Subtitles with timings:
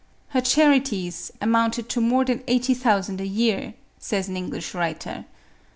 [0.29, 5.25] Her charities" amounted to more than eighty thousand a year," says an English writer.